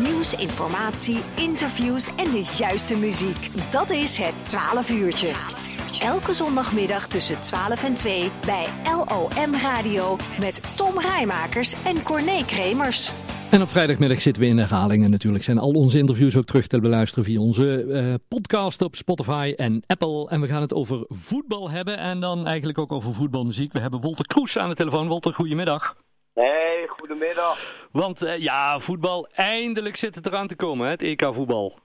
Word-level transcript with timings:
Nieuws, 0.00 0.34
informatie, 0.34 1.22
interviews 1.36 2.08
en 2.16 2.30
de 2.30 2.54
juiste 2.58 2.96
muziek. 2.96 3.50
Dat 3.70 3.90
is 3.90 4.18
het 4.18 4.34
12 4.44 4.90
uurtje. 4.90 5.32
Elke 6.02 6.34
zondagmiddag 6.34 7.06
tussen 7.06 7.40
12 7.42 7.84
en 7.84 7.94
2 7.94 8.30
bij 8.46 8.66
LOM 8.84 9.54
Radio 9.54 10.16
met 10.40 10.76
Tom 10.76 10.98
Rijmakers 10.98 11.74
en 11.84 12.02
Corné 12.02 12.44
Kremers. 12.46 13.12
En 13.50 13.62
op 13.62 13.68
vrijdagmiddag 13.68 14.20
zitten 14.20 14.42
we 14.42 14.48
in 14.48 14.58
herhalingen. 14.58 15.10
Natuurlijk 15.10 15.44
zijn 15.44 15.58
al 15.58 15.70
onze 15.70 15.98
interviews 15.98 16.36
ook 16.36 16.46
terug 16.46 16.66
te 16.66 16.80
beluisteren 16.80 17.24
via 17.24 17.40
onze 17.40 17.84
uh, 17.84 18.14
podcast 18.28 18.82
op 18.82 18.96
Spotify 18.96 19.54
en 19.56 19.82
Apple. 19.86 20.28
En 20.28 20.40
we 20.40 20.46
gaan 20.46 20.62
het 20.62 20.74
over 20.74 21.04
voetbal 21.08 21.70
hebben 21.70 21.98
en 21.98 22.20
dan 22.20 22.46
eigenlijk 22.46 22.78
ook 22.78 22.92
over 22.92 23.14
voetbalmuziek. 23.14 23.72
We 23.72 23.80
hebben 23.80 24.00
Wolter 24.00 24.26
Kroes 24.26 24.58
aan 24.58 24.68
de 24.68 24.74
telefoon. 24.74 25.08
Wolter, 25.08 25.34
goedemiddag. 25.34 25.94
Hey, 26.34 26.86
goedemiddag. 26.88 27.88
Want 27.92 28.22
uh, 28.22 28.38
ja, 28.38 28.78
voetbal, 28.78 29.26
eindelijk 29.34 29.96
zit 29.96 30.14
het 30.14 30.26
eraan 30.26 30.46
te 30.46 30.56
komen, 30.56 30.84
hè, 30.84 30.90
het 30.90 31.02
EK-voetbal. 31.02 31.78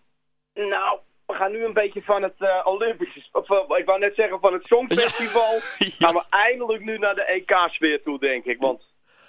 Nou, 0.54 1.00
we 1.26 1.34
gaan 1.34 1.52
nu 1.52 1.64
een 1.66 1.74
beetje 1.74 2.02
van 2.02 2.24
het 2.24 2.36
uh, 2.40 2.62
Olympische, 2.64 3.24
of 3.32 3.50
ik 3.78 3.86
wou 3.86 4.00
net 4.00 4.16
zeggen 4.16 4.40
van 4.40 4.54
het 4.54 4.64
Songfestival, 4.64 5.54
ja. 5.78 5.90
gaan 5.98 6.14
we 6.14 6.24
eindelijk 6.30 6.84
nu 6.84 6.98
naar 6.98 7.16
de 7.16 7.24
EK-sfeer 7.24 8.04
toe, 8.04 8.20
denk 8.20 8.46
ik. 8.46 8.60
Want 8.60 8.82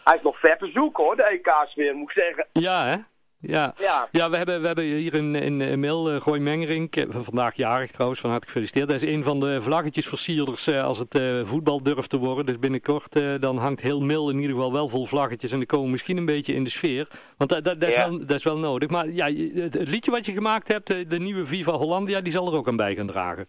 hij 0.04 0.16
is 0.16 0.22
nog 0.22 0.38
ver 0.38 0.58
te 0.58 0.70
zoeken 0.74 1.04
hoor, 1.04 1.16
de 1.16 1.22
EK-sfeer, 1.22 1.94
moet 1.94 2.10
ik 2.10 2.22
zeggen. 2.22 2.46
Ja, 2.52 2.86
hè? 2.86 2.96
Ja, 3.41 3.74
ja. 3.78 4.09
ja 4.12 4.30
we, 4.30 4.37
hebben, 4.37 4.60
we 4.60 4.66
hebben 4.66 4.84
hier 4.84 5.15
in, 5.15 5.34
in, 5.34 5.60
in 5.60 5.80
mail 5.80 6.15
uh, 6.15 6.20
Gooi 6.20 6.41
Mengerink, 6.41 7.06
vandaag 7.09 7.55
jarig 7.55 7.91
trouwens, 7.91 8.20
van 8.20 8.30
harte 8.30 8.47
gefeliciteerd. 8.47 8.87
Hij 8.87 8.97
is 8.97 9.02
een 9.02 9.23
van 9.23 9.41
de 9.41 9.61
vlaggetjesversierders 9.61 10.69
uh, 10.69 10.84
als 10.84 10.98
het 10.98 11.14
uh, 11.14 11.45
voetbal 11.45 11.83
durft 11.83 12.11
te 12.11 12.16
worden. 12.16 12.47
Dus 12.47 12.59
binnenkort 12.59 13.12
dan 13.41 13.59
hangt 13.59 13.80
heel 13.80 14.01
Mil 14.01 14.30
in 14.30 14.38
ieder 14.38 14.55
geval 14.55 14.73
wel 14.73 14.88
vol 14.88 15.06
vlaggetjes 15.06 15.52
en 15.52 15.59
die 15.59 15.66
komen 15.66 15.91
misschien 15.91 16.16
een 16.16 16.24
beetje 16.24 16.55
in 16.55 16.64
de 16.64 16.70
sfeer. 16.70 17.09
Want 17.37 17.51
dat, 17.51 17.64
dat, 17.64 17.80
dat, 17.80 17.92
ja. 17.92 18.05
is, 18.05 18.09
wel, 18.09 18.19
dat 18.19 18.37
is 18.37 18.45
wel 18.45 18.59
nodig. 18.59 18.88
Maar 18.88 19.11
ja, 19.11 19.33
het, 19.33 19.75
het, 19.75 19.89
liedje 19.89 20.11
wat 20.11 20.27
je 20.27 20.33
gemaakt 20.33 20.69
hebt, 20.69 20.86
de 20.86 21.19
nieuwe 21.19 21.47
Viva 21.47 21.73
Hollandia, 21.73 22.20
die 22.20 22.33
zal 22.33 22.47
er 22.47 22.59
ook 22.59 22.69
aan 22.69 22.77
bij 22.77 22.95
gaan 22.95 23.06
dragen. 23.06 23.48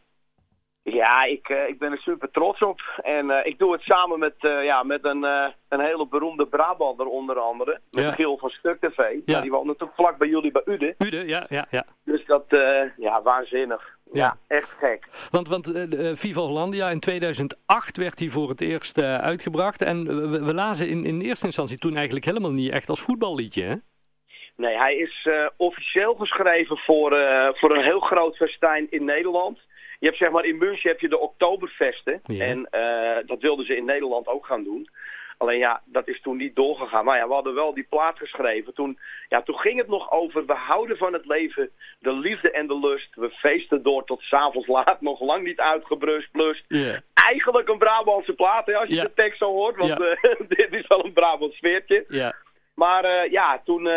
Ja, 0.94 1.24
ik, 1.24 1.50
uh, 1.50 1.68
ik 1.68 1.80
ben 1.80 1.92
er 1.92 1.98
super 1.98 2.32
trots 2.32 2.62
op. 2.62 2.82
En 3.02 3.26
uh, 3.26 3.38
ik 3.44 3.60
doe 3.60 3.72
het 3.72 3.82
samen 3.82 4.20
met, 4.20 4.36
uh, 4.40 4.64
ja, 4.64 4.84
met 4.84 5.06
een, 5.06 5.24
een 5.70 5.80
hele 5.80 6.08
beroemde 6.08 6.48
Brabander 6.48 7.06
onder 7.06 7.40
andere. 7.40 7.80
Met 7.92 8.04
Ja. 8.04 8.12
Giel 8.12 8.38
van 8.38 8.50
Stuk 8.50 8.80
TV. 8.80 9.16
Ja. 9.26 9.42
Die 9.42 9.52
woont 9.52 9.66
natuurlijk 9.66 9.96
vlak 9.96 10.18
bij 10.18 10.28
jullie 10.28 10.52
bij 10.52 10.62
Ude. 10.66 10.96
Ude, 10.98 11.28
ja, 11.28 11.46
ja, 11.50 11.68
ja. 11.70 11.86
Dus 12.06 12.26
dat, 12.26 12.46
ja, 12.98 13.22
waanzinnig. 13.22 13.98
Ja. 14.14 14.24
Ja, 14.24 14.38
echt 14.48 14.70
gek. 14.80 15.08
Want, 15.32 15.48
want 15.48 15.74
eh, 15.74 16.12
Viva 16.14 16.42
Hollandia 16.42 16.90
in 16.90 17.00
2008 17.00 17.98
werd 17.98 18.20
hij 18.20 18.30
voor 18.30 18.50
het 18.50 18.62
eerst 18.62 18.98
eh, 18.98 19.18
uitgebracht. 19.18 19.82
En 19.82 20.30
we, 20.32 20.44
we 20.44 20.54
lazen 20.54 20.90
in, 20.90 21.06
in 21.06 21.22
eerste 21.22 21.46
instantie 21.46 21.78
toen 21.78 21.96
eigenlijk 21.96 22.26
helemaal 22.26 22.52
niet 22.52 22.72
echt 22.72 22.90
als 22.90 23.02
voetballiedje, 23.02 23.64
hè? 23.64 23.76
Nee, 24.56 24.78
hij 24.78 24.96
is 24.96 25.26
eh, 25.26 25.48
officieel 25.58 26.16
geschreven 26.16 26.78
voor, 26.78 27.14
eh, 27.14 27.50
voor 27.54 27.76
een 27.76 27.84
heel 27.84 28.00
groot 28.00 28.36
festijn 28.36 28.88
in 28.90 29.06
Nederland. 29.06 29.60
Je 30.00 30.06
hebt 30.06 30.18
zeg 30.18 30.32
maar 30.32 30.46
in 30.46 30.58
München 30.58 30.90
heb 30.90 31.00
je 31.00 31.10
de 31.10 31.20
Oktoberfesten. 31.20 32.22
Ja. 32.26 32.46
En 32.46 32.68
eh, 32.70 33.28
dat 33.28 33.42
wilden 33.42 33.66
ze 33.66 33.76
in 33.76 33.86
Nederland 33.86 34.28
ook 34.28 34.46
gaan 34.46 34.64
doen. 34.64 34.90
Alleen 35.40 35.58
ja, 35.58 35.82
dat 35.86 36.08
is 36.08 36.22
toen 36.22 36.38
niet 36.38 36.56
doorgegaan. 36.56 37.06
Maar 37.06 37.18
ja, 37.18 37.28
we 37.28 37.34
hadden 37.34 37.54
wel 37.54 37.74
die 37.74 37.88
plaat 37.90 38.18
geschreven. 38.18 38.74
Toen, 38.74 39.00
ja, 39.30 39.42
toen 39.42 39.58
ging 39.58 39.78
het 39.78 39.88
nog 39.88 40.12
over, 40.12 40.46
we 40.46 40.54
houden 40.54 40.98
van 40.98 41.14
het 41.14 41.26
leven, 41.26 41.70
de 42.00 42.14
liefde 42.14 42.52
en 42.52 42.68
de 42.68 42.80
lust. 42.80 43.16
We 43.16 43.30
feesten 43.30 43.84
door 43.84 44.06
tot 44.06 44.22
s'avonds 44.22 44.68
laat, 44.68 45.02
nog 45.02 45.20
lang 45.20 45.44
niet 45.44 45.60
uitgebrust. 45.60 46.32
Plus 46.32 46.64
eigenlijk 47.14 47.70
een 47.70 47.78
Brabantse 47.78 48.34
plaat, 48.34 48.66
hè, 48.66 48.76
als 48.76 48.90
je 48.90 49.02
de 49.02 49.14
tekst 49.16 49.40
zo 49.40 49.46
hoort. 49.46 49.78
Want 49.78 49.92
eh, 49.92 50.40
dit 50.58 50.74
is 50.74 50.88
wel 50.88 51.06
een 51.06 51.14
Brabants 51.14 51.58
sfeertje. 51.58 52.06
Ja. 52.08 52.36
Maar 52.76 53.04
eh, 53.04 53.32
ja, 53.32 53.62
toen, 53.66 53.90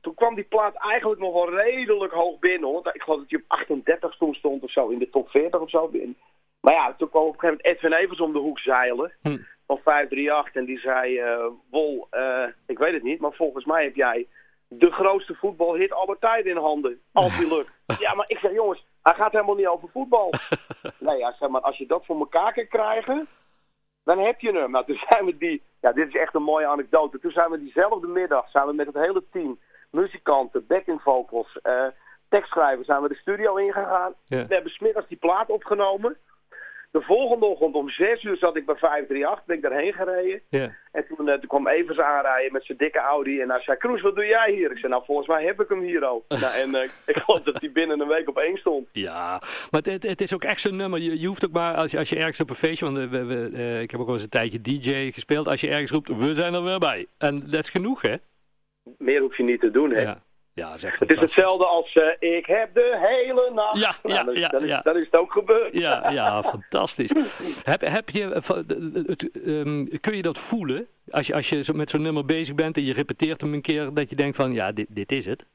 toen 0.00 0.14
kwam 0.14 0.34
die 0.34 0.44
plaat 0.44 0.74
eigenlijk 0.76 1.20
nog 1.20 1.32
wel 1.32 1.54
redelijk 1.54 2.12
hoog 2.12 2.38
binnen. 2.38 2.68
Hoor. 2.68 2.90
Ik 2.92 3.02
geloof 3.02 3.20
dat 3.20 3.28
38 3.28 3.45
in 4.90 4.98
de 4.98 5.10
top 5.10 5.28
40 5.28 5.60
of 5.60 5.70
zo. 5.70 5.90
Maar 6.60 6.74
ja, 6.74 6.94
toen 6.98 7.08
kwam 7.08 7.22
op 7.22 7.32
een 7.32 7.38
gegeven 7.38 7.60
moment 7.64 7.82
Edwin 7.82 7.98
Evers 7.98 8.20
om 8.20 8.32
de 8.32 8.38
hoek 8.38 8.58
zeilen. 8.58 9.12
Hm. 9.22 9.38
Van 9.66 9.78
538 9.78 10.54
en 10.54 10.64
die 10.64 10.78
zei, 10.78 11.18
eh, 11.18 11.46
Wol, 11.70 12.06
eh, 12.10 12.46
ik 12.66 12.78
weet 12.78 12.92
het 12.92 13.02
niet, 13.02 13.20
maar 13.20 13.32
volgens 13.32 13.64
mij 13.64 13.84
heb 13.84 13.94
jij 13.94 14.26
de 14.68 14.90
grootste 14.90 15.34
voetbalhit 15.34 15.92
aller 15.92 16.18
tijden 16.18 16.52
in 16.52 16.58
handen. 16.58 17.00
Als 17.12 17.36
die 17.36 17.48
lukt. 17.48 17.70
ja, 18.04 18.14
maar 18.14 18.24
ik 18.28 18.38
zeg, 18.38 18.52
jongens, 18.52 18.86
hij 19.02 19.14
gaat 19.14 19.32
helemaal 19.32 19.54
niet 19.54 19.66
over 19.66 19.88
voetbal. 19.88 20.32
nee, 20.98 21.18
ja, 21.18 21.34
zeg 21.38 21.48
maar, 21.48 21.60
als 21.60 21.76
je 21.76 21.86
dat 21.86 22.06
voor 22.06 22.18
elkaar 22.18 22.52
kan 22.52 22.68
krijgen, 22.68 23.28
dan 24.04 24.18
heb 24.18 24.40
je 24.40 24.52
hem. 24.52 24.70
Nou, 24.70 24.84
toen 24.84 25.02
zijn 25.08 25.24
we 25.24 25.36
die, 25.36 25.62
ja, 25.80 25.92
dit 25.92 26.08
is 26.08 26.20
echt 26.20 26.34
een 26.34 26.42
mooie 26.42 26.66
anekdote. 26.66 27.18
Toen 27.18 27.30
zijn 27.30 27.50
we 27.50 27.58
diezelfde 27.58 28.06
middag, 28.06 28.50
zijn 28.50 28.66
we 28.66 28.72
met 28.72 28.86
het 28.86 28.94
hele 28.94 29.24
team, 29.30 29.58
muzikanten, 29.90 30.66
backing 30.66 31.02
vocals, 31.02 31.58
eh 31.62 31.86
tekstschrijvers, 32.36 32.86
zijn 32.86 33.02
we 33.02 33.08
de 33.08 33.24
studio 33.24 33.56
ingegaan. 33.56 34.14
Ja. 34.26 34.46
We 34.46 34.54
hebben 34.54 34.72
smiddags 34.72 35.08
die 35.08 35.18
plaat 35.18 35.48
opgenomen. 35.48 36.16
De 36.90 37.02
volgende 37.02 37.46
ochtend 37.46 37.74
om 37.74 37.90
6 37.90 38.22
uur 38.22 38.36
zat 38.36 38.56
ik 38.56 38.66
bij 38.66 38.74
538, 38.74 39.44
ben 39.46 39.56
ik 39.56 39.62
daarheen 39.62 39.92
gereden. 39.92 40.40
Ja. 40.48 40.74
En 40.92 41.06
toen, 41.06 41.28
eh, 41.28 41.34
toen 41.34 41.48
kwam 41.48 41.68
Evers 41.68 41.98
aanrijden 41.98 42.52
met 42.52 42.64
zijn 42.64 42.78
dikke 42.78 42.98
Audi. 42.98 43.40
En 43.40 43.50
hij 43.50 43.60
zei, 43.60 43.76
Kroes, 43.76 44.00
wat 44.00 44.14
doe 44.14 44.26
jij 44.26 44.52
hier? 44.52 44.70
Ik 44.70 44.78
zei, 44.78 44.92
nou, 44.92 45.04
volgens 45.04 45.28
mij 45.28 45.44
heb 45.44 45.60
ik 45.60 45.68
hem 45.68 45.80
hier 45.80 46.04
al. 46.04 46.24
nou, 46.42 46.54
en 46.54 46.74
eh, 46.74 46.88
ik 47.06 47.16
geloof 47.16 47.42
dat 47.42 47.60
hij 47.60 47.72
binnen 47.72 48.00
een 48.00 48.08
week 48.08 48.28
op 48.28 48.38
één 48.38 48.56
stond. 48.56 48.88
Ja, 48.92 49.42
maar 49.70 49.80
het, 49.82 50.02
het 50.02 50.20
is 50.20 50.34
ook 50.34 50.44
echt 50.44 50.60
zo'n 50.60 50.76
nummer. 50.76 51.00
Je, 51.00 51.20
je 51.20 51.26
hoeft 51.26 51.44
ook 51.44 51.52
maar, 51.52 51.74
als 51.74 51.90
je, 51.90 51.98
als 51.98 52.08
je 52.08 52.16
ergens 52.16 52.40
op 52.40 52.50
een 52.50 52.56
feestje, 52.56 52.84
want 52.84 52.98
eh, 52.98 53.08
we, 53.08 53.24
we, 53.24 53.80
ik 53.82 53.90
heb 53.90 54.00
ook 54.00 54.06
wel 54.06 54.14
eens 54.14 54.24
een 54.24 54.38
tijdje 54.38 54.60
DJ 54.60 55.10
gespeeld. 55.10 55.48
Als 55.48 55.60
je 55.60 55.68
ergens 55.68 55.90
roept, 55.90 56.16
we 56.16 56.34
zijn 56.34 56.54
er 56.54 56.64
weer 56.64 56.78
bij. 56.78 57.06
En 57.18 57.40
dat 57.40 57.62
is 57.62 57.68
genoeg, 57.68 58.02
hè? 58.02 58.14
Meer 58.98 59.20
hoef 59.20 59.36
je 59.36 59.42
niet 59.42 59.60
te 59.60 59.70
doen, 59.70 59.90
hè. 59.90 60.00
Ja, 60.00 60.22
ja 60.56 60.72
echt 60.72 60.98
Het 61.00 61.10
is 61.10 61.18
hetzelfde 61.18 61.66
als 61.66 61.92
eh, 61.92 62.36
ik 62.36 62.46
heb 62.46 62.74
de 62.74 62.96
hele 62.98 63.50
nacht. 63.54 63.78
Ja, 63.78 63.94
ja, 64.02 64.14
ja, 64.14 64.48
dan 64.48 64.62
is, 64.62 64.68
ja. 64.68 64.80
dan 64.80 64.96
is 64.96 65.04
het 65.04 65.16
ook 65.16 65.32
gebeurd. 65.32 65.72
Ja, 65.72 66.10
ja, 66.10 66.42
fantastisch. 66.42 67.12
Heb, 67.72 67.80
heb 67.80 68.08
je, 68.08 68.32
eh, 68.34 68.42
van- 68.42 68.64
het, 69.06 69.30
ehm, 69.44 69.86
kun 70.00 70.16
je 70.16 70.22
dat 70.22 70.38
voelen? 70.38 70.86
Als 71.10 71.26
je, 71.26 71.34
als 71.34 71.48
je 71.48 71.72
met 71.74 71.90
zo'n 71.90 72.02
nummer 72.02 72.24
bezig 72.24 72.54
bent 72.54 72.76
en 72.76 72.84
je 72.84 72.92
repeteert 72.92 73.40
hem 73.40 73.52
een 73.52 73.62
keer, 73.62 73.94
dat 73.94 74.10
je 74.10 74.16
denkt 74.16 74.36
van, 74.36 74.52
ja, 74.52 74.72
dit, 74.72 74.86
dit 74.88 75.12
is 75.12 75.26
het. 75.26 75.46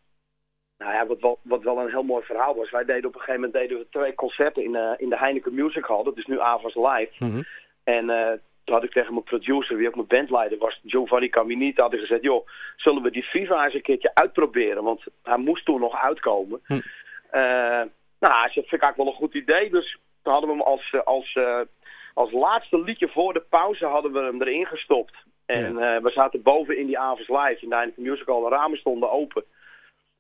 Nou 0.78 0.94
ja, 0.94 1.06
wat 1.08 1.20
wel, 1.20 1.40
wat 1.42 1.64
wel 1.64 1.78
een 1.80 1.90
heel 1.90 2.04
mooi 2.04 2.26
verhaal 2.26 2.56
was. 2.56 2.72
Wij 2.72 2.86
deden 2.86 3.06
op 3.06 3.14
een 3.14 3.20
gegeven 3.20 3.42
moment 3.42 3.54
deden 3.54 3.78
we 3.78 3.88
twee 3.90 4.16
concerten 4.16 4.64
in, 4.64 4.76
eh, 4.76 4.92
in 4.98 5.10
de 5.10 5.18
Heineken 5.18 5.54
Music 5.54 5.86
Hall. 5.86 6.04
Dat 6.04 6.18
is 6.18 6.26
nu 6.26 6.40
Avas 6.40 6.76
Live. 6.76 7.26
Mhm. 7.26 7.42
En 7.84 8.10
eh, 8.10 8.38
toen 8.72 8.80
had 8.80 8.90
ik 8.90 8.96
tegen 8.96 9.14
mijn 9.14 9.26
producer, 9.26 9.78
wie 9.78 9.88
ook 9.88 9.96
mijn 9.96 10.08
bandleider 10.08 10.58
was, 10.58 10.80
Giovanni 10.86 11.30
Caminita, 11.30 11.82
had 11.82 11.94
ik 11.94 12.00
gezegd, 12.00 12.22
joh, 12.22 12.48
zullen 12.76 13.04
we 13.04 13.12
die 13.12 13.24
FIFA 13.24 13.66
eens 13.66 13.74
een 13.74 13.82
keertje 13.82 14.12
uitproberen? 14.14 14.84
Want 14.84 15.04
hij 15.24 15.38
moest 15.38 15.66
toen 15.66 15.80
nog 15.80 16.02
uitkomen. 16.02 16.62
Hm. 16.66 16.80
Eh, 17.30 17.42
nou, 18.20 18.34
hij 18.40 18.50
zei, 18.50 18.54
vind 18.54 18.72
ik 18.72 18.82
eigenlijk 18.82 18.98
wel 18.98 19.08
een 19.08 19.14
goed 19.14 19.34
idee. 19.34 19.70
Dus 19.70 19.98
toen 20.24 20.34
hadden 20.34 20.50
we 20.50 20.56
hem 20.56 20.66
als, 20.66 20.92
eh, 20.92 21.02
als, 21.04 21.34
eh, 21.34 21.60
als 22.14 22.32
laatste 22.32 22.82
liedje 22.82 23.08
voor 23.08 23.34
de 23.34 23.44
pauze 23.50 23.86
hadden 23.86 24.12
we 24.12 24.20
hem 24.20 24.42
erin 24.42 24.66
gestopt. 24.66 25.16
En 25.46 25.76
we 26.04 26.10
zaten 26.10 26.42
boven 26.42 26.78
in 26.78 26.86
die 26.86 27.00
avonds 27.00 27.28
live 27.28 27.58
in 27.62 27.70
de 27.70 27.76
Heineken 27.76 28.04
Music 28.04 28.28
Hall. 28.28 28.42
De 28.42 28.50
ramen 28.50 28.78
stonden 28.78 29.12
open. 29.12 29.44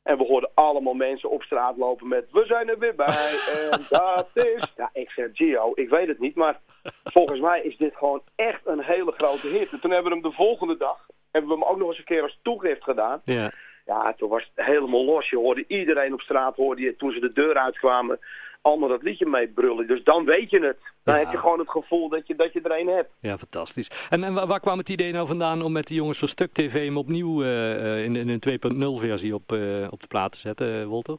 En 0.03 0.17
we 0.17 0.23
hoorden 0.23 0.51
allemaal 0.53 0.93
mensen 0.93 1.29
op 1.29 1.43
straat 1.43 1.77
lopen 1.77 2.07
met... 2.07 2.31
We 2.31 2.45
zijn 2.45 2.69
er 2.69 2.79
weer 2.79 2.95
bij 2.95 3.39
en 3.71 3.85
dat 3.89 4.27
is... 4.33 4.73
Ja, 4.75 4.89
ik 4.93 5.09
zeg, 5.09 5.29
Gio, 5.33 5.71
ik 5.75 5.89
weet 5.89 6.07
het 6.07 6.19
niet, 6.19 6.35
maar 6.35 6.59
volgens 7.03 7.39
mij 7.39 7.61
is 7.61 7.77
dit 7.77 7.95
gewoon 7.95 8.21
echt 8.35 8.61
een 8.65 8.83
hele 8.83 9.11
grote 9.11 9.47
hit. 9.47 9.71
En 9.71 9.79
toen 9.79 9.91
hebben 9.91 10.11
we 10.11 10.19
hem 10.19 10.29
de 10.29 10.35
volgende 10.35 10.77
dag... 10.77 11.05
hebben 11.31 11.51
we 11.51 11.57
hem 11.57 11.67
ook 11.67 11.77
nog 11.77 11.87
eens 11.87 11.97
een 11.97 12.03
keer 12.03 12.23
als 12.23 12.39
toegift 12.41 12.83
gedaan. 12.83 13.21
Ja. 13.25 13.51
Ja, 13.85 14.13
toen 14.13 14.29
was 14.29 14.51
het 14.53 14.65
helemaal 14.65 15.05
los. 15.05 15.29
Je 15.29 15.37
hoorde 15.37 15.63
iedereen 15.67 16.13
op 16.13 16.21
straat, 16.21 16.55
hoorde 16.55 16.81
je 16.81 16.95
toen 16.95 17.11
ze 17.11 17.19
de 17.19 17.33
deur 17.33 17.57
uitkwamen... 17.57 18.19
allemaal 18.61 18.89
dat 18.89 19.01
liedje 19.01 19.25
meebrullen. 19.25 19.87
Dus 19.87 20.03
dan 20.03 20.25
weet 20.25 20.49
je 20.49 20.59
het. 20.59 20.77
Dan 21.03 21.15
Ja. 21.15 21.21
heb 21.21 21.31
je 21.31 21.37
gewoon 21.37 21.59
het 21.59 21.69
gevoel 21.69 22.09
dat 22.09 22.27
je, 22.27 22.35
dat 22.35 22.53
je 22.53 22.61
er 22.61 22.79
een 22.79 22.87
hebt. 22.87 23.11
Ja, 23.19 23.37
fantastisch. 23.37 24.07
En, 24.09 24.23
en 24.23 24.47
waar, 24.47 24.59
kwam 24.59 24.77
het 24.77 24.89
idee 24.89 25.11
nou 25.11 25.27
vandaan 25.27 25.61
om 25.61 25.71
met 25.71 25.87
de 25.87 25.93
jongens 25.93 26.19
van 26.19 26.27
Stuk 26.27 26.51
TV 26.51 26.85
hem 26.85 26.97
opnieuw 26.97 27.43
eh, 27.43 27.75
eh, 27.97 28.03
in, 28.03 28.15
in 28.15 28.29
een 28.29 28.99
2.0 28.99 29.01
versie 29.07 29.35
op, 29.35 29.51
eh, 29.51 29.87
op 29.89 30.01
de 30.01 30.07
plaat 30.07 30.31
te 30.31 30.37
zetten, 30.37 30.87
Wolter? 30.87 31.17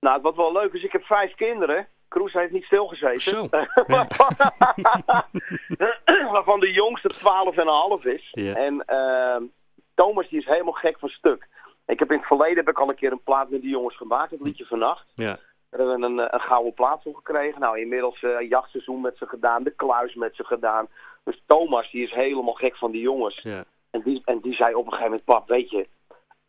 Nou, 0.00 0.20
wat 0.20 0.36
wel 0.36 0.52
leuk 0.52 0.72
is, 0.72 0.82
ik 0.82 0.92
heb 0.92 1.02
vijf 1.02 1.34
kinderen. 1.34 1.86
Kroes 2.08 2.32
heeft 2.32 2.52
niet 2.52 2.64
stilgezeten. 2.64 3.20
Zo, 3.20 3.46
Waarvan 6.32 6.60
de 6.60 6.72
jongste 6.72 7.08
12 7.08 7.56
en 7.56 7.62
een 7.62 7.68
half 7.72 8.04
is. 8.04 8.28
Ja. 8.32 8.54
En 8.54 8.82
ehm, 8.86 9.42
Thomas 9.94 10.28
die 10.28 10.38
is 10.38 10.46
helemaal 10.46 10.72
gek 10.72 10.98
van 10.98 11.08
stuk. 11.08 11.48
Ik 11.86 11.98
heb 11.98 12.10
in 12.10 12.18
het 12.18 12.26
verleden 12.26 12.56
heb 12.56 12.68
ik 12.68 12.78
al 12.78 12.88
een 12.88 12.94
keer 12.94 13.12
een 13.12 13.22
plaat 13.22 13.50
met 13.50 13.60
die 13.60 13.70
jongens 13.70 13.96
gemaakt, 13.96 14.30
het 14.30 14.40
liedje 14.40 14.64
vannacht. 14.64 15.12
Ja. 15.14 15.38
Daar 15.70 15.80
hebben 15.80 16.00
we 16.00 16.06
een, 16.06 16.18
eh, 16.18 16.26
een 16.30 16.40
gouden 16.40 16.74
plaat 16.74 17.02
voor 17.02 17.14
gekregen. 17.14 17.60
Nou, 17.60 17.78
inmiddels 17.78 18.22
eh 18.22 18.48
jachtseizoen 18.48 19.00
met 19.00 19.16
ze 19.16 19.26
gedaan, 19.26 19.62
de 19.62 19.70
kluis 19.70 20.14
met 20.14 20.36
ze 20.36 20.44
gedaan. 20.44 20.88
Dus 21.24 21.42
Thomas 21.46 21.90
die 21.90 22.04
is 22.04 22.12
helemaal 22.12 22.54
gek 22.54 22.76
van 22.76 22.90
die 22.90 23.00
jongens. 23.00 23.40
Ja. 23.42 23.64
En 23.90 24.02
die, 24.02 24.22
en 24.24 24.40
die 24.40 24.54
zei 24.54 24.74
op 24.74 24.84
een 24.84 24.92
gegeven 24.92 25.10
moment, 25.10 25.24
pap, 25.24 25.48
weet 25.48 25.70
je, 25.70 25.88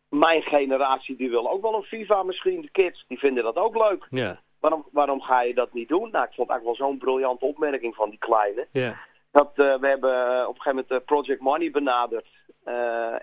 mijn 0.08 0.42
generatie 0.42 1.16
die 1.16 1.30
wil 1.30 1.50
ook 1.50 1.62
wel 1.62 1.74
een 1.74 1.82
FIFA 1.82 2.22
misschien, 2.22 2.60
de 2.60 2.70
kids, 2.70 3.04
die 3.08 3.18
vinden 3.18 3.44
dat 3.44 3.56
ook 3.56 3.76
leuk. 3.76 4.06
Ja. 4.10 4.40
Waarom, 4.60 4.86
waarom 4.92 5.20
ga 5.20 5.42
je 5.42 5.54
dat 5.54 5.72
niet 5.72 5.88
doen? 5.88 6.10
Nou, 6.10 6.24
ik 6.24 6.34
vond 6.34 6.50
eigenlijk 6.50 6.78
wel 6.78 6.88
zo'n 6.88 6.98
briljante 6.98 7.44
opmerking 7.44 7.94
van 7.94 8.10
die 8.10 8.18
kleine. 8.18 8.66
Ja. 8.72 8.96
Dat, 9.32 9.50
eh, 9.54 9.78
we 9.78 9.86
hebben 9.86 10.48
op 10.48 10.54
een 10.54 10.60
gegeven 10.60 10.86
moment 10.88 11.04
Project 11.04 11.40
Money 11.40 11.70
benaderd. 11.70 12.26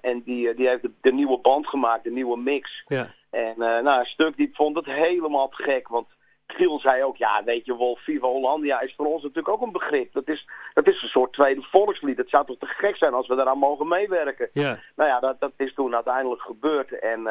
En 0.02 0.22
die, 0.22 0.54
die 0.54 0.68
heeft 0.68 0.82
de, 0.82 0.92
de 1.02 1.14
nieuwe 1.14 1.38
band 1.38 1.68
gemaakt, 1.68 2.04
de 2.04 2.12
nieuwe 2.12 2.38
mix. 2.38 2.84
Ja. 2.88 3.14
En 3.30 3.54
nou, 3.58 4.06
Stuk 4.06 4.36
die 4.36 4.50
vond 4.54 4.76
het 4.76 4.86
helemaal 4.86 5.50
te 5.50 5.64
gek. 5.64 5.88
Want 5.88 6.08
Giel 6.48 6.80
zei 6.80 7.04
ook, 7.04 7.18
ja, 7.18 7.44
weet 7.44 7.66
je 7.66 7.78
wel, 7.78 7.96
Viva 8.02 8.28
Hollandia 8.28 8.80
is 8.80 8.94
voor 8.96 9.06
ons 9.06 9.22
natuurlijk 9.22 9.50
ook 9.50 9.62
een 9.62 9.72
begrip. 9.72 10.14
Dat 10.14 10.28
is, 10.28 10.50
dat 10.74 10.88
is 10.88 11.02
een 11.02 11.10
soort 11.10 11.34
tweede 11.34 11.62
volkslied. 11.62 12.18
Het 12.18 12.30
zou 12.30 12.46
toch 12.46 12.58
te 12.58 12.66
gek 12.66 12.98
zijn 12.98 13.14
als 13.14 13.28
we 13.28 13.36
daaraan 13.36 13.58
mogen 13.58 13.88
meewerken. 13.88 14.50
Ja. 14.54 14.80
Nou 14.96 15.10
ja, 15.10 15.20
dat, 15.20 15.40
dat 15.40 15.52
is 15.58 15.74
toen 15.74 15.96
uiteindelijk 15.96 16.42
gebeurd. 16.42 17.00
En 17.00 17.28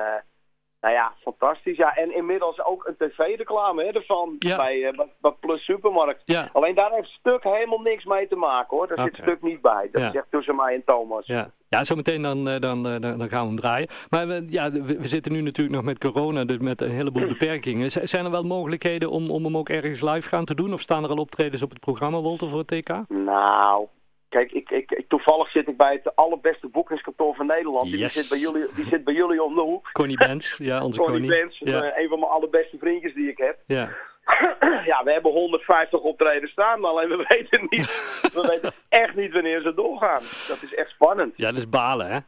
nou 0.81 0.95
ja, 0.95 1.13
fantastisch. 1.21 1.77
Ja, 1.77 1.95
en 1.97 2.15
inmiddels 2.17 2.65
ook 2.65 2.87
een 2.87 3.09
tv-reclame 3.09 3.83
ervan 3.85 4.37
ja. 4.39 4.57
bij, 4.57 4.77
uh, 4.77 5.01
bij 5.21 5.33
Plus 5.41 5.65
Supermarkt. 5.65 6.23
Ja. 6.25 6.49
Alleen 6.53 6.75
daar 6.75 6.91
heeft 6.93 7.09
Stuk 7.09 7.43
helemaal 7.43 7.81
niks 7.81 8.05
mee 8.05 8.29
te 8.29 8.37
maken 8.37 8.77
hoor. 8.77 8.87
Daar 8.89 8.99
Okay. 8.99 9.11
zit 9.15 9.23
Stuk 9.25 9.43
niet 9.43 9.61
bij. 9.61 9.89
Dat 9.93 10.03
Ja. 10.03 10.13
echt 10.13 10.31
tussen 10.31 10.57
mij 10.57 10.75
en 10.75 10.83
Thomas. 10.85 11.27
Ja, 11.27 11.51
ja 11.69 11.85
zometeen 11.85 12.23
dan, 12.23 12.49
eh, 12.49 12.61
dan, 12.61 12.87
eh, 12.87 13.01
dan, 13.01 13.19
dan 13.19 13.29
gaan 13.29 13.41
we 13.43 13.47
hem 13.47 13.57
draaien. 13.61 13.89
Maar 14.09 14.27
we, 14.27 14.45
ja, 14.49 14.71
we, 14.71 14.83
we 14.99 15.09
zitten 15.09 15.33
nu 15.33 15.41
natuurlijk 15.41 15.77
nog 15.77 15.85
met 15.85 15.99
corona, 15.99 16.45
dus 16.45 16.59
met 16.59 16.81
een 16.81 16.91
heleboel 16.91 17.27
beperkingen. 17.29 17.91
Z- 17.91 17.97
zijn 18.03 18.25
er 18.25 18.31
wel 18.31 18.43
mogelijkheden 18.45 19.11
om, 19.11 19.31
om 19.31 19.45
hem 19.45 19.57
ook 19.57 19.69
ergens 19.69 20.01
live 20.01 20.29
gaan 20.29 20.45
te 20.45 20.55
doen? 20.55 20.73
Of 20.73 20.81
staan 20.81 21.05
er 21.05 21.11
al 21.11 21.17
optredens 21.17 21.63
op 21.63 21.71
het 21.71 21.81
programma, 21.81 22.19
Wolter, 22.21 22.49
voor 22.49 22.59
het 22.67 22.69
TK? 22.69 22.89
Nou, 23.09 23.87
kijk, 24.29 24.53
ik, 24.53 24.71
ik, 24.71 24.91
ik- 24.91 25.09
toevallig 25.09 25.51
zit 25.51 25.69
ik 25.69 25.77
bij 25.77 25.93
het 25.93 26.17
allerbeste 26.17 26.68
Die 27.85 28.09
zit 28.09 28.29
bij 28.29 28.39
jullie, 28.39 28.67
die 28.75 28.87
zit 28.87 29.05
bij 29.05 29.15
jullie 29.15 29.43
om 29.43 29.55
de 29.55 29.61
hoek. 29.61 29.93
Connie 29.93 30.17
Benz, 30.17 30.59
ja, 30.59 30.83
onze 30.85 31.01
Connie 31.01 31.21
Connie. 31.21 31.41
Benz, 31.41 31.59
Ja, 31.59 31.83
eh, 31.83 32.03
een 32.03 32.09
van 32.09 32.19
mijn 32.19 32.31
allerbeste 32.31 32.79
vriendjes 32.79 33.15
die 33.15 33.29
ik 33.31 33.39
heb. 33.39 33.59
ja. 33.67 33.89
ja, 34.91 35.05
we 35.05 35.13
hebben 35.13 35.33
150 35.33 36.01
optreden 36.01 36.49
staan, 36.49 36.81
maar 36.81 36.91
alleen 36.91 37.09
we 37.09 37.17
weten 37.29 37.67
niet, 37.69 37.87
we 38.35 38.47
weten 38.49 38.73
echt 38.89 39.15
niet 39.15 39.33
wanneer 39.33 39.61
ze 39.61 39.75
doorgaan. 39.75 40.23
Dat 40.49 40.63
is 40.63 40.75
echt 40.75 40.91
spannend. 40.91 41.33
ja, 41.37 41.49
dat 41.51 41.59
is 41.59 41.69
balen, 41.69 42.07
hè? 42.07 42.19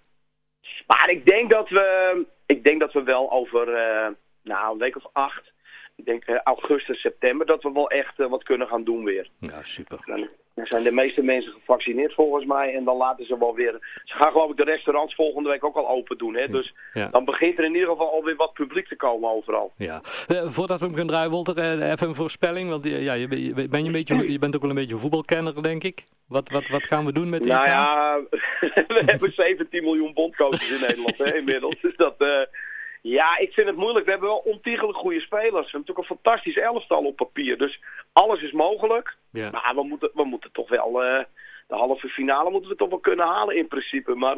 Maar 0.87 1.09
ik 1.11 1.27
denk 1.27 1.51
dat 1.51 1.69
we, 1.69 2.27
ik 2.47 2.65
denk 2.65 2.81
dat 2.81 2.93
we 2.93 3.03
wel 3.03 3.31
over, 3.31 3.75
eh, 3.75 4.09
nou, 4.43 4.73
een 4.73 4.79
week 4.79 4.97
of 4.97 5.05
acht, 5.13 5.53
ik 5.97 6.05
denk 6.05 6.25
eh, 6.25 6.37
augustus, 6.45 7.01
september, 7.01 7.47
dat 7.47 7.63
we 7.63 7.73
wel 7.73 7.91
echt 7.91 8.17
wat 8.17 8.43
kunnen 8.43 8.67
gaan 8.67 8.85
doen 8.85 9.05
weer. 9.05 9.29
Ja, 9.39 9.63
super. 9.63 9.99
Dan, 10.05 10.31
dan 10.61 10.69
zijn 10.81 10.83
de 10.95 11.03
meeste 11.03 11.23
mensen 11.23 11.53
gevaccineerd 11.53 12.15
volgens 12.15 12.45
mij 12.45 12.75
en 12.75 12.85
dan 12.85 12.97
laten 12.97 13.27
ze 13.27 13.39
wel 13.39 13.55
weer, 13.55 13.79
ze 14.05 14.15
gaan 14.15 14.33
geloof 14.33 14.51
ik 14.51 14.57
de 14.57 14.65
restaurants 14.65 15.15
volgende 15.15 15.49
week 15.49 15.65
ook 15.65 15.77
al 15.77 15.89
open 15.89 16.19
doen. 16.19 16.35
Hè? 16.37 16.49
Dus 16.49 16.75
Ja. 16.93 17.09
dan 17.09 17.25
begint 17.25 17.59
er 17.59 17.65
in 17.65 17.75
ieder 17.75 17.89
geval 17.89 18.13
alweer 18.13 18.37
wat 18.37 18.53
publiek 18.53 18.89
te 18.89 18.97
komen 18.97 19.31
overal. 19.31 19.73
Ja. 19.77 20.01
Eh, 20.29 20.43
voordat 20.49 20.81
we 20.81 20.87
hem 20.87 20.95
gaan 20.95 21.07
draaien, 21.07 21.31
Wolter, 21.31 21.59
eh, 21.59 21.91
even 21.91 22.09
een 22.09 22.15
voorspelling. 22.15 22.69
Want 22.71 22.85
eh, 22.87 23.03
ja, 23.03 23.13
je, 23.13 23.29
ben- 23.29 23.41
je, 23.41 23.69
een 23.71 23.93
beetje, 23.93 24.33
je 24.33 24.39
bent 24.39 24.55
ook 24.55 24.61
wel 24.61 24.71
een 24.71 24.77
beetje 24.77 24.97
voetbalkenner, 24.97 25.63
denk 25.63 25.85
ik. 25.85 26.05
Wat, 26.29 26.49
wat, 26.51 26.69
wat 26.69 26.83
gaan 26.83 27.05
we 27.05 27.13
doen 27.13 27.29
met 27.29 27.43
dit? 27.43 27.53
Nou 27.53 27.67
ja, 27.67 28.19
we 28.89 29.03
hebben 29.07 29.33
17 29.33 29.83
miljoen 29.83 30.13
bondcoaches 30.15 30.71
in 30.71 30.81
Nederland 30.81 31.19
hè, 31.19 31.37
inmiddels. 31.37 31.81
Dus 31.81 31.97
dat, 31.97 32.15
ja, 33.03 33.39
ik 33.39 33.53
vind 33.53 33.67
het 33.67 33.77
moeilijk. 33.77 34.05
We 34.05 34.11
hebben 34.11 34.29
wel 34.29 34.43
ontiegelijk 34.45 34.99
goede 34.99 35.21
spelers. 35.21 35.51
We 35.51 35.57
hebben 35.57 35.81
natuurlijk 35.81 35.99
een 36.11 36.17
fantastisch 36.17 36.57
elftal 36.57 37.05
op 37.05 37.17
papier. 37.17 37.59
Dus 37.59 37.81
alles 38.13 38.43
is 38.43 38.53
mogelijk. 38.53 39.17
Ja. 39.31 39.51
Maar 39.51 39.75
we 39.75 39.83
moeten, 39.83 40.11
we 40.15 40.25
moeten 40.25 40.53
toch 40.53 40.69
wel, 40.69 41.03
eh, 41.03 41.25
de 41.67 41.75
halve 41.75 42.09
finale 42.09 42.51
moeten 42.51 42.71
we 42.71 42.77
toch 42.77 42.89
wel 42.89 42.99
kunnen 42.99 43.27
halen 43.27 43.57
in 43.57 43.69
principe. 43.69 44.15
Maar 44.15 44.37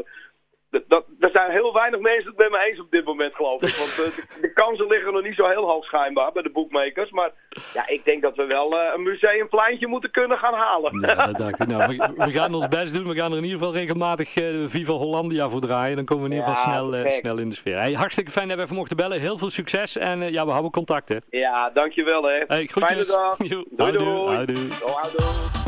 dat, 0.88 1.04
er 1.20 1.30
zijn 1.30 1.50
heel 1.50 1.72
weinig 1.72 2.00
mensen 2.00 2.28
het 2.28 2.36
met 2.36 2.50
me 2.50 2.66
eens 2.68 2.80
op 2.80 2.90
dit 2.90 3.04
moment, 3.04 3.34
geloof 3.34 3.62
ik. 3.62 3.74
Want 3.74 3.90
eh, 3.90 3.96
de, 3.96 4.40
de 4.40 4.52
kansen 4.52 4.86
liggen 4.86 5.12
nog 5.12 5.22
niet 5.22 5.34
zo 5.34 5.46
heel 5.46 5.68
hoog 5.68 5.84
schijnbaar 5.84 6.32
bij 6.32 6.42
de 6.42 6.50
boekmakers. 6.50 7.10
Maar 7.10 7.30
ja, 7.72 7.88
ik 7.88 8.04
denk 8.04 8.22
dat 8.22 8.36
we 8.36 8.44
wel 8.44 8.78
eh, 8.78 8.94
een 8.94 9.02
museumpleintje 9.02 9.86
moeten 9.86 10.10
kunnen 10.10 10.38
gaan 10.38 10.54
halen. 10.54 11.00
Ja, 11.00 11.26
dat 11.26 11.36
dacht 11.36 11.60
ik. 11.60 11.66
Nou, 11.66 11.96
we, 11.96 12.12
we 12.26 12.32
gaan 12.32 12.54
ons 12.54 12.68
best 12.68 12.92
doen. 12.92 13.08
We 13.08 13.14
gaan 13.14 13.30
er 13.30 13.38
in 13.38 13.44
ieder 13.44 13.58
geval 13.58 13.74
regelmatig 13.74 14.36
eh, 14.36 14.44
Viva 14.66 14.92
Hollandia 14.92 15.48
voor 15.48 15.60
draaien. 15.60 15.96
Dan 15.96 16.04
komen 16.04 16.24
we 16.24 16.30
in 16.30 16.36
ieder 16.36 16.54
geval 16.54 16.72
Ja, 16.72 17.02
snel, 17.02 17.20
snel 17.20 17.38
in 17.38 17.48
de 17.48 17.54
sfeer. 17.54 17.78
Hey, 17.78 17.92
hartstikke 17.92 18.30
fijn 18.30 18.48
dat 18.48 18.56
we 18.56 18.62
even 18.62 18.76
mochten 18.76 18.96
bellen. 18.96 19.20
Heel 19.20 19.36
veel 19.36 19.50
succes. 19.50 19.96
En 19.96 20.32
ja, 20.32 20.44
we 20.44 20.50
houden 20.50 20.70
contact, 20.70 21.08
hè. 21.08 21.16
Ja, 21.30 21.70
dankjewel 21.70 22.22
hè. 22.22 22.42
Hey. 22.46 22.68
Fijne 22.72 23.04
dag. 23.04 23.36
Doei 23.76 23.92
doei. 23.92 24.68
Oh. 24.82 25.61